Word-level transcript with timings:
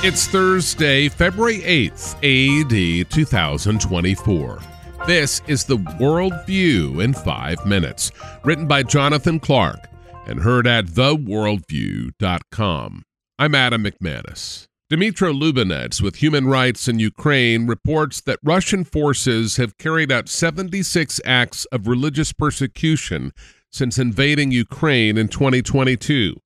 It's 0.00 0.28
Thursday, 0.28 1.08
February 1.08 1.58
8th, 1.58 2.14
AD 2.22 3.10
2024. 3.10 4.60
This 5.08 5.42
is 5.48 5.64
the 5.64 5.78
World 5.98 6.34
View 6.46 7.00
in 7.00 7.12
5 7.12 7.66
minutes, 7.66 8.12
written 8.44 8.68
by 8.68 8.84
Jonathan 8.84 9.40
Clark 9.40 9.88
and 10.28 10.38
heard 10.38 10.68
at 10.68 10.86
theworldview.com. 10.86 13.02
I'm 13.40 13.54
Adam 13.56 13.82
McManus. 13.82 14.66
Dmytro 14.88 15.36
Lubinets 15.36 16.00
with 16.00 16.22
Human 16.22 16.46
Rights 16.46 16.86
in 16.86 17.00
Ukraine 17.00 17.66
reports 17.66 18.20
that 18.20 18.38
Russian 18.44 18.84
forces 18.84 19.56
have 19.56 19.78
carried 19.78 20.12
out 20.12 20.28
76 20.28 21.20
acts 21.24 21.64
of 21.72 21.88
religious 21.88 22.32
persecution 22.32 23.32
since 23.72 23.98
invading 23.98 24.52
Ukraine 24.52 25.18
in 25.18 25.26
2022. 25.26 26.36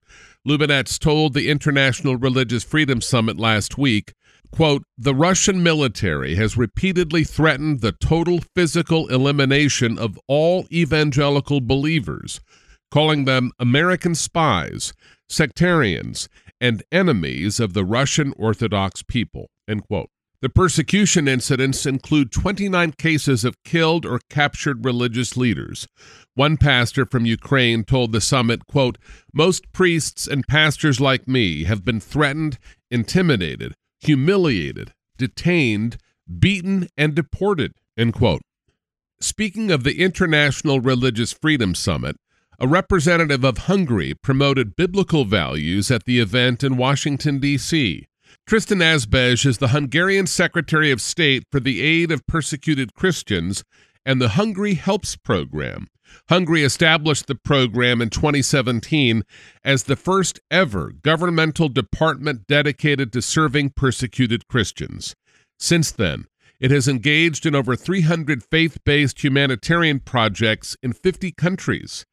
Lubinets 0.46 0.98
told 0.98 1.34
the 1.34 1.48
International 1.48 2.16
Religious 2.16 2.64
Freedom 2.64 3.00
Summit 3.00 3.38
last 3.38 3.78
week, 3.78 4.12
quote, 4.50 4.82
"The 4.98 5.14
Russian 5.14 5.62
military 5.62 6.34
has 6.34 6.56
repeatedly 6.56 7.22
threatened 7.22 7.80
the 7.80 7.92
total 7.92 8.40
physical 8.54 9.06
elimination 9.06 9.98
of 9.98 10.18
all 10.26 10.66
evangelical 10.72 11.60
believers, 11.60 12.40
calling 12.90 13.24
them 13.24 13.52
American 13.60 14.16
spies, 14.16 14.92
sectarians, 15.28 16.28
and 16.60 16.82
enemies 16.90 17.60
of 17.60 17.72
the 17.72 17.84
Russian 17.84 18.34
Orthodox 18.36 19.02
people." 19.02 19.48
End 19.68 19.84
quote. 19.84 20.10
The 20.42 20.48
persecution 20.48 21.28
incidents 21.28 21.86
include 21.86 22.32
29 22.32 22.92
cases 22.98 23.44
of 23.44 23.62
killed 23.62 24.04
or 24.04 24.18
captured 24.28 24.84
religious 24.84 25.36
leaders. 25.36 25.86
One 26.34 26.56
pastor 26.56 27.06
from 27.06 27.24
Ukraine 27.24 27.84
told 27.84 28.10
the 28.10 28.20
summit, 28.20 28.66
quote, 28.66 28.98
"Most 29.32 29.72
priests 29.72 30.26
and 30.26 30.44
pastors 30.48 30.98
like 30.98 31.28
me 31.28 31.62
have 31.62 31.84
been 31.84 32.00
threatened, 32.00 32.58
intimidated, 32.90 33.74
humiliated, 34.00 34.92
detained, 35.16 35.96
beaten, 36.40 36.88
and 36.96 37.14
deported." 37.14 37.74
End 37.96 38.12
quote. 38.12 38.42
Speaking 39.20 39.70
of 39.70 39.84
the 39.84 40.00
International 40.00 40.80
Religious 40.80 41.32
Freedom 41.32 41.72
Summit, 41.76 42.16
a 42.58 42.66
representative 42.66 43.44
of 43.44 43.58
Hungary 43.58 44.14
promoted 44.20 44.74
biblical 44.74 45.24
values 45.24 45.88
at 45.92 46.04
the 46.04 46.18
event 46.18 46.64
in 46.64 46.76
Washington, 46.76 47.38
D.C. 47.38 48.06
Tristan 48.52 48.80
Azbej 48.80 49.46
is 49.46 49.56
the 49.56 49.68
Hungarian 49.68 50.26
Secretary 50.26 50.90
of 50.90 51.00
State 51.00 51.44
for 51.50 51.58
the 51.58 51.80
Aid 51.80 52.12
of 52.12 52.26
Persecuted 52.26 52.92
Christians 52.92 53.64
and 54.04 54.20
the 54.20 54.36
Hungary 54.36 54.74
Helps 54.74 55.16
Program. 55.16 55.86
Hungary 56.28 56.62
established 56.62 57.28
the 57.28 57.34
program 57.34 58.02
in 58.02 58.10
2017 58.10 59.22
as 59.64 59.84
the 59.84 59.96
first 59.96 60.38
ever 60.50 60.92
governmental 60.92 61.70
department 61.70 62.46
dedicated 62.46 63.10
to 63.14 63.22
serving 63.22 63.70
persecuted 63.70 64.46
Christians. 64.48 65.16
Since 65.58 65.90
then, 65.90 66.26
it 66.60 66.70
has 66.70 66.86
engaged 66.86 67.46
in 67.46 67.54
over 67.54 67.74
300 67.74 68.44
faith 68.44 68.76
based 68.84 69.24
humanitarian 69.24 69.98
projects 69.98 70.76
in 70.82 70.92
50 70.92 71.32
countries. 71.32 72.04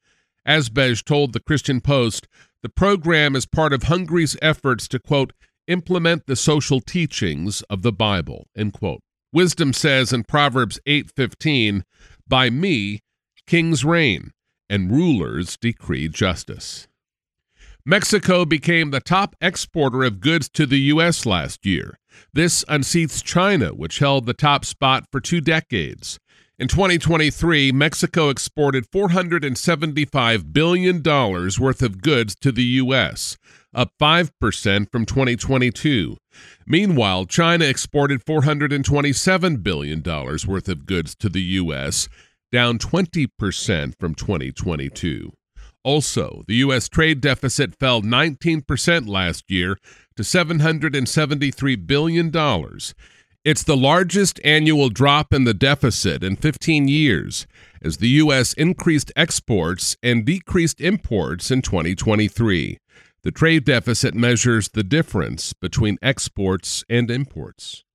Azbej 0.47 1.03
told 1.03 1.33
the 1.33 1.41
Christian 1.41 1.81
Post 1.81 2.29
the 2.61 2.69
program 2.69 3.35
is 3.35 3.45
part 3.45 3.73
of 3.73 3.83
Hungary's 3.83 4.37
efforts 4.41 4.87
to, 4.87 4.99
quote, 4.99 5.33
implement 5.69 6.25
the 6.25 6.35
social 6.35 6.81
teachings 6.81 7.61
of 7.69 7.81
the 7.81 7.93
Bible, 7.93 8.47
end 8.57 8.73
quote. 8.73 9.01
Wisdom 9.31 9.71
says 9.71 10.11
in 10.11 10.23
Proverbs 10.23 10.79
8:15, 10.85 11.85
"By 12.27 12.49
me 12.49 12.99
kings 13.45 13.85
reign 13.85 14.33
and 14.69 14.91
rulers 14.91 15.55
decree 15.55 16.09
justice." 16.09 16.87
Mexico 17.85 18.43
became 18.45 18.91
the 18.91 18.99
top 18.99 19.35
exporter 19.39 20.03
of 20.03 20.19
goods 20.19 20.49
to 20.49 20.65
the 20.65 20.79
U.S. 20.93 21.25
last 21.25 21.65
year. 21.65 21.97
This 22.33 22.63
unseats 22.65 23.23
China, 23.23 23.73
which 23.73 23.99
held 23.99 24.25
the 24.25 24.33
top 24.33 24.65
spot 24.65 25.05
for 25.11 25.21
two 25.21 25.41
decades. 25.41 26.19
In 26.59 26.67
2023, 26.67 27.71
Mexico 27.71 28.27
exported 28.27 28.91
$475 28.91 30.51
billion 30.51 31.01
worth 31.01 31.81
of 31.81 32.01
goods 32.01 32.35
to 32.35 32.51
the 32.51 32.63
U.S., 32.63 33.37
up 33.73 33.93
5% 33.97 34.91
from 34.91 35.05
2022. 35.05 36.17
Meanwhile, 36.67 37.27
China 37.27 37.63
exported 37.63 38.25
$427 38.25 39.63
billion 39.63 40.03
worth 40.03 40.67
of 40.67 40.85
goods 40.85 41.15
to 41.15 41.29
the 41.29 41.41
U.S., 41.41 42.09
down 42.51 42.77
20% 42.77 43.93
from 43.97 44.13
2022. 44.13 45.31
Also, 45.85 46.43
the 46.49 46.55
U.S. 46.55 46.89
trade 46.89 47.21
deficit 47.21 47.73
fell 47.79 48.01
19% 48.01 49.07
last 49.07 49.49
year 49.49 49.77
to 50.17 50.23
$773 50.23 51.87
billion. 51.87 52.31
It's 53.45 53.63
the 53.63 53.77
largest 53.77 54.41
annual 54.43 54.89
drop 54.89 55.33
in 55.33 55.45
the 55.45 55.53
deficit 55.53 56.25
in 56.25 56.35
15 56.35 56.89
years, 56.89 57.47
as 57.81 57.97
the 57.97 58.09
U.S. 58.09 58.51
increased 58.51 59.13
exports 59.15 59.95
and 60.03 60.25
decreased 60.25 60.81
imports 60.81 61.49
in 61.49 61.61
2023. 61.61 62.79
The 63.23 63.31
trade 63.31 63.63
deficit 63.63 64.13
measures 64.13 64.67
the 64.67 64.83
difference 64.83 65.53
between 65.53 65.97
exports 66.01 66.83
and 66.89 67.09
imports. 67.09 67.85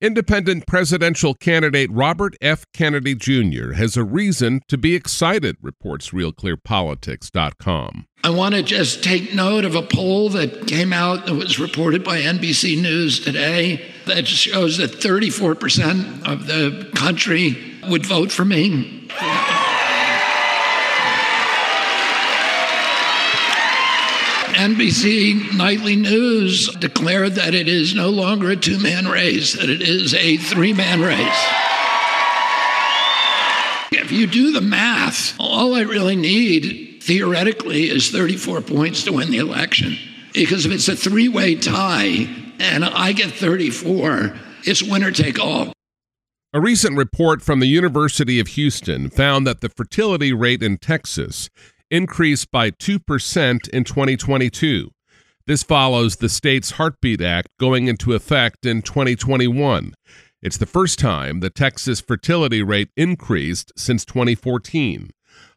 Independent 0.00 0.68
presidential 0.68 1.34
candidate 1.34 1.90
Robert 1.90 2.36
F. 2.40 2.64
Kennedy 2.72 3.16
Jr. 3.16 3.72
has 3.72 3.96
a 3.96 4.04
reason 4.04 4.60
to 4.68 4.78
be 4.78 4.94
excited, 4.94 5.56
reports 5.60 6.10
RealClearPolitics.com. 6.10 8.06
I 8.22 8.30
want 8.30 8.54
to 8.54 8.62
just 8.62 9.02
take 9.02 9.34
note 9.34 9.64
of 9.64 9.74
a 9.74 9.82
poll 9.82 10.28
that 10.30 10.68
came 10.68 10.92
out 10.92 11.26
that 11.26 11.34
was 11.34 11.58
reported 11.58 12.04
by 12.04 12.20
NBC 12.20 12.80
News 12.80 13.18
today 13.18 13.84
that 14.08 14.26
shows 14.26 14.78
that 14.78 14.90
34% 14.90 16.26
of 16.26 16.46
the 16.46 16.90
country 16.94 17.56
would 17.88 18.04
vote 18.04 18.30
for 18.30 18.44
me. 18.44 19.08
NBC 24.58 25.56
Nightly 25.56 25.94
News 25.94 26.68
declared 26.74 27.36
that 27.36 27.54
it 27.54 27.68
is 27.68 27.94
no 27.94 28.10
longer 28.10 28.50
a 28.50 28.56
two 28.56 28.80
man 28.80 29.06
race, 29.06 29.52
that 29.52 29.70
it 29.70 29.80
is 29.80 30.14
a 30.14 30.36
three 30.36 30.72
man 30.72 31.00
race. 31.00 31.46
If 33.92 34.10
you 34.10 34.26
do 34.26 34.52
the 34.52 34.60
math, 34.60 35.36
all 35.38 35.74
I 35.74 35.82
really 35.82 36.16
need 36.16 37.02
theoretically 37.02 37.88
is 37.88 38.10
34 38.10 38.62
points 38.62 39.04
to 39.04 39.12
win 39.12 39.30
the 39.30 39.38
election. 39.38 39.96
Because 40.32 40.66
if 40.66 40.72
it's 40.72 40.88
a 40.88 40.96
three 40.96 41.28
way 41.28 41.54
tie 41.54 42.47
and 42.58 42.84
I 42.84 43.12
get 43.12 43.32
34, 43.32 44.34
it's 44.64 44.82
winner 44.82 45.10
take 45.10 45.38
all. 45.38 45.72
A 46.52 46.60
recent 46.60 46.96
report 46.96 47.42
from 47.42 47.60
the 47.60 47.66
University 47.66 48.40
of 48.40 48.48
Houston 48.48 49.10
found 49.10 49.46
that 49.46 49.60
the 49.60 49.68
fertility 49.68 50.32
rate 50.32 50.62
in 50.62 50.78
Texas 50.78 51.50
increased 51.90 52.50
by 52.50 52.70
2% 52.70 53.68
in 53.68 53.84
2022. 53.84 54.90
This 55.46 55.62
follows 55.62 56.16
the 56.16 56.28
state's 56.28 56.72
Heartbeat 56.72 57.20
Act 57.20 57.48
going 57.58 57.88
into 57.88 58.14
effect 58.14 58.66
in 58.66 58.82
2021. 58.82 59.94
It's 60.42 60.56
the 60.58 60.66
first 60.66 60.98
time 60.98 61.40
the 61.40 61.50
Texas 61.50 62.00
fertility 62.00 62.62
rate 62.62 62.90
increased 62.96 63.72
since 63.76 64.04
2014. 64.04 65.10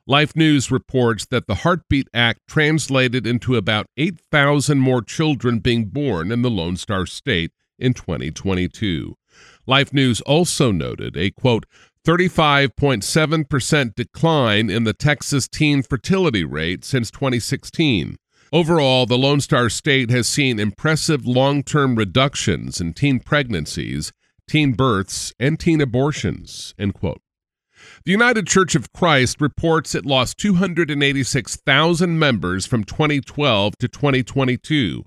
Life 0.07 0.35
News 0.35 0.71
reports 0.71 1.27
that 1.29 1.45
the 1.45 1.55
Heartbeat 1.55 2.07
Act 2.11 2.39
translated 2.47 3.27
into 3.27 3.55
about 3.55 3.85
8,000 3.97 4.79
more 4.79 5.03
children 5.03 5.59
being 5.59 5.85
born 5.85 6.31
in 6.31 6.41
the 6.41 6.49
Lone 6.49 6.75
Star 6.75 7.05
State 7.05 7.51
in 7.77 7.93
2022. 7.93 9.15
Life 9.67 9.93
News 9.93 10.19
also 10.21 10.71
noted 10.71 11.15
a 11.15 11.29
quote, 11.29 11.67
35.7% 12.05 13.93
decline 13.93 14.71
in 14.71 14.85
the 14.85 14.93
Texas 14.93 15.47
teen 15.47 15.83
fertility 15.83 16.43
rate 16.43 16.83
since 16.83 17.11
2016. 17.11 18.15
Overall, 18.51 19.05
the 19.05 19.19
Lone 19.19 19.39
Star 19.39 19.69
State 19.69 20.09
has 20.09 20.27
seen 20.27 20.59
impressive 20.59 21.27
long 21.27 21.61
term 21.61 21.95
reductions 21.95 22.81
in 22.81 22.93
teen 22.93 23.19
pregnancies, 23.19 24.11
teen 24.47 24.73
births, 24.73 25.31
and 25.39 25.59
teen 25.59 25.79
abortions. 25.79 26.73
End 26.79 26.95
quote. 26.95 27.21
The 28.05 28.11
United 28.11 28.47
Church 28.47 28.75
of 28.75 28.91
Christ 28.93 29.39
reports 29.39 29.95
it 29.95 30.05
lost 30.05 30.37
286,000 30.37 32.17
members 32.17 32.65
from 32.65 32.83
2012 32.83 33.77
to 33.77 33.87
2022. 33.87 35.03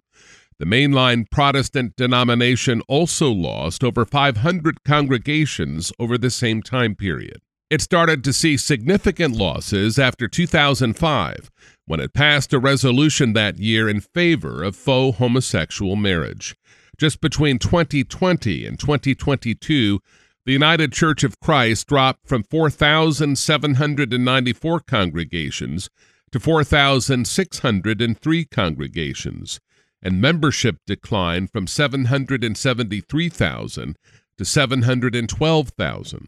The 0.58 0.66
mainline 0.66 1.28
Protestant 1.30 1.96
denomination 1.96 2.80
also 2.88 3.30
lost 3.30 3.82
over 3.82 4.04
500 4.04 4.84
congregations 4.84 5.92
over 5.98 6.16
the 6.16 6.30
same 6.30 6.62
time 6.62 6.94
period. 6.94 7.40
It 7.70 7.80
started 7.80 8.22
to 8.22 8.32
see 8.32 8.56
significant 8.56 9.34
losses 9.34 9.98
after 9.98 10.28
2005, 10.28 11.50
when 11.86 11.98
it 11.98 12.14
passed 12.14 12.52
a 12.52 12.60
resolution 12.60 13.32
that 13.32 13.58
year 13.58 13.88
in 13.88 14.00
favor 14.00 14.62
of 14.62 14.76
faux 14.76 15.18
homosexual 15.18 15.96
marriage. 15.96 16.54
Just 16.98 17.20
between 17.20 17.58
2020 17.58 18.64
and 18.64 18.78
2022, 18.78 19.98
the 20.46 20.52
United 20.52 20.92
Church 20.92 21.24
of 21.24 21.40
Christ 21.40 21.86
dropped 21.86 22.28
from 22.28 22.44
4,794 22.44 24.80
congregations 24.80 25.90
to 26.30 26.40
4,603 26.40 28.44
congregations 28.46 29.60
and 30.04 30.20
membership 30.20 30.76
declined 30.86 31.50
from 31.50 31.66
773,000 31.66 33.98
to 34.36 34.44
712,000. 34.44 36.26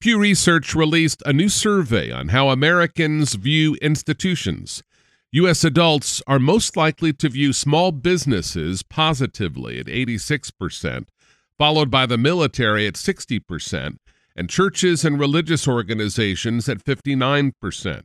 Pew 0.00 0.18
Research 0.18 0.74
released 0.74 1.22
a 1.24 1.32
new 1.32 1.48
survey 1.48 2.10
on 2.10 2.28
how 2.28 2.48
Americans 2.48 3.34
view 3.34 3.76
institutions. 3.76 4.82
U.S. 5.32 5.62
adults 5.62 6.20
are 6.26 6.40
most 6.40 6.76
likely 6.76 7.12
to 7.12 7.28
view 7.28 7.52
small 7.52 7.92
businesses 7.92 8.82
positively 8.82 9.78
at 9.78 9.86
86%, 9.86 11.06
followed 11.60 11.90
by 11.90 12.06
the 12.06 12.16
military 12.16 12.86
at 12.86 12.94
60%, 12.94 13.96
and 14.34 14.48
churches 14.48 15.04
and 15.04 15.20
religious 15.20 15.68
organizations 15.68 16.70
at 16.70 16.82
59%. 16.82 18.02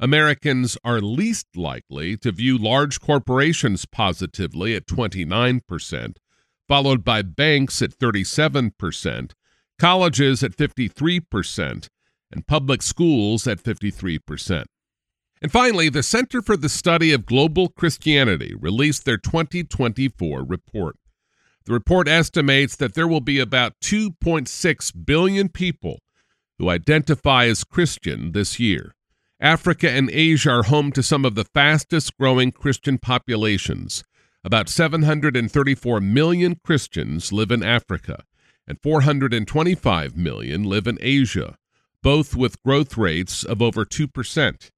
Americans 0.00 0.76
are 0.82 1.00
least 1.00 1.46
likely 1.54 2.16
to 2.16 2.32
view 2.32 2.58
large 2.58 3.00
corporations 3.00 3.86
positively 3.86 4.74
at 4.74 4.88
29%, 4.88 6.16
followed 6.66 7.04
by 7.04 7.22
banks 7.22 7.80
at 7.80 7.96
37%, 7.96 9.30
colleges 9.78 10.42
at 10.42 10.56
53%, 10.56 11.88
and 12.32 12.46
public 12.48 12.82
schools 12.82 13.46
at 13.46 13.62
53%. 13.62 14.64
And 15.40 15.52
finally, 15.52 15.88
the 15.88 16.02
Center 16.02 16.42
for 16.42 16.56
the 16.56 16.68
Study 16.68 17.12
of 17.12 17.24
Global 17.24 17.68
Christianity 17.68 18.52
released 18.58 19.04
their 19.04 19.16
2024 19.16 20.42
report. 20.42 20.96
The 21.66 21.72
report 21.72 22.06
estimates 22.06 22.76
that 22.76 22.94
there 22.94 23.08
will 23.08 23.20
be 23.20 23.40
about 23.40 23.74
2.6 23.82 25.04
billion 25.04 25.48
people 25.48 25.98
who 26.58 26.70
identify 26.70 27.46
as 27.46 27.64
Christian 27.64 28.30
this 28.30 28.60
year. 28.60 28.94
Africa 29.40 29.90
and 29.90 30.08
Asia 30.10 30.50
are 30.50 30.62
home 30.62 30.92
to 30.92 31.02
some 31.02 31.24
of 31.24 31.34
the 31.34 31.44
fastest 31.44 32.16
growing 32.16 32.52
Christian 32.52 32.98
populations. 32.98 34.04
About 34.44 34.68
734 34.68 36.00
million 36.00 36.56
Christians 36.64 37.32
live 37.32 37.50
in 37.50 37.64
Africa, 37.64 38.22
and 38.68 38.80
425 38.80 40.16
million 40.16 40.62
live 40.62 40.86
in 40.86 40.98
Asia, 41.00 41.56
both 42.00 42.36
with 42.36 42.62
growth 42.62 42.96
rates 42.96 43.42
of 43.42 43.60
over 43.60 43.84
2%. 43.84 44.70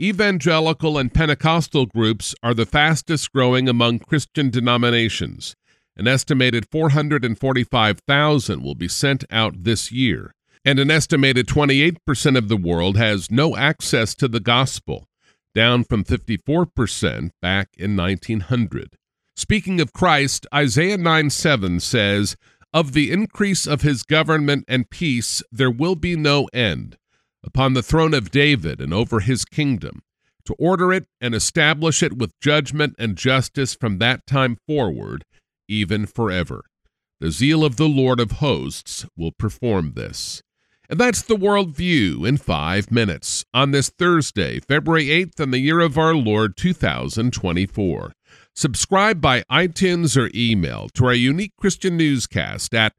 Evangelical 0.00 0.96
and 0.96 1.12
Pentecostal 1.12 1.84
groups 1.84 2.34
are 2.42 2.54
the 2.54 2.64
fastest 2.64 3.30
growing 3.30 3.68
among 3.68 3.98
Christian 3.98 4.48
denominations. 4.48 5.54
An 6.00 6.08
estimated 6.08 6.66
445,000 6.72 8.62
will 8.62 8.74
be 8.74 8.88
sent 8.88 9.22
out 9.30 9.64
this 9.64 9.92
year 9.92 10.34
and 10.64 10.78
an 10.78 10.90
estimated 10.90 11.46
28% 11.46 12.38
of 12.38 12.48
the 12.48 12.56
world 12.56 12.96
has 12.96 13.30
no 13.30 13.54
access 13.54 14.14
to 14.14 14.26
the 14.26 14.40
gospel, 14.40 15.06
down 15.54 15.84
from 15.84 16.02
54% 16.02 17.32
back 17.42 17.68
in 17.76 17.96
1900. 17.96 18.96
Speaking 19.36 19.78
of 19.78 19.92
Christ, 19.92 20.46
Isaiah 20.54 20.96
9 20.96 21.28
7 21.28 21.80
says, 21.80 22.34
Of 22.72 22.94
the 22.94 23.12
increase 23.12 23.66
of 23.66 23.82
his 23.82 24.02
government 24.02 24.64
and 24.68 24.88
peace 24.88 25.42
there 25.52 25.70
will 25.70 25.96
be 25.96 26.16
no 26.16 26.48
end, 26.54 26.96
upon 27.44 27.74
the 27.74 27.82
throne 27.82 28.14
of 28.14 28.30
David 28.30 28.80
and 28.80 28.94
over 28.94 29.20
his 29.20 29.44
kingdom, 29.44 30.00
to 30.46 30.54
order 30.54 30.94
it 30.94 31.04
and 31.20 31.34
establish 31.34 32.02
it 32.02 32.16
with 32.16 32.40
judgment 32.40 32.94
and 32.98 33.16
justice 33.16 33.74
from 33.74 33.98
that 33.98 34.26
time 34.26 34.56
forward, 34.66 35.26
even 35.70 36.06
forever. 36.06 36.64
The 37.20 37.30
zeal 37.30 37.64
of 37.64 37.76
the 37.76 37.88
Lord 37.88 38.18
of 38.18 38.32
hosts 38.32 39.06
will 39.16 39.32
perform 39.32 39.92
this. 39.94 40.42
And 40.88 40.98
that's 40.98 41.22
the 41.22 41.36
worldview 41.36 42.26
in 42.26 42.36
five 42.36 42.90
minutes 42.90 43.44
on 43.54 43.70
this 43.70 43.90
Thursday, 43.90 44.58
February 44.58 45.06
8th, 45.06 45.38
in 45.38 45.52
the 45.52 45.60
year 45.60 45.78
of 45.80 45.96
our 45.96 46.16
Lord 46.16 46.56
2024. 46.56 48.12
Subscribe 48.56 49.20
by 49.20 49.44
iTunes 49.50 50.20
or 50.20 50.30
email 50.34 50.88
to 50.94 51.06
our 51.06 51.14
unique 51.14 51.52
Christian 51.56 51.96
newscast 51.96 52.74
at 52.74 52.92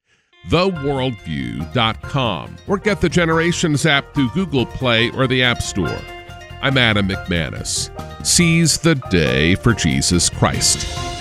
theworldview.com 0.47 2.55
or 2.67 2.77
get 2.77 3.01
the 3.01 3.09
Generations 3.09 3.85
app 3.85 4.13
through 4.13 4.29
Google 4.29 4.65
Play 4.65 5.11
or 5.11 5.27
the 5.27 5.43
App 5.43 5.61
Store. 5.61 5.99
I'm 6.61 6.77
Adam 6.77 7.09
McManus. 7.09 7.91
Seize 8.25 8.77
the 8.77 8.95
day 8.95 9.55
for 9.55 9.73
Jesus 9.73 10.29
Christ. 10.29 11.20